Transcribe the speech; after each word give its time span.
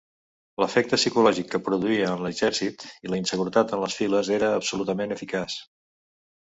L'efecte 0.61 0.97
psicològic 0.99 1.51
que 1.51 1.61
produïa 1.67 2.07
en 2.15 2.25
l'exèrcit 2.29 2.87
i 3.09 3.13
la 3.15 3.21
inseguretat 3.23 3.77
en 3.79 3.87
les 3.87 4.01
files 4.01 4.35
era 4.41 4.53
absolutament 4.63 5.19
eficaç. 5.19 5.63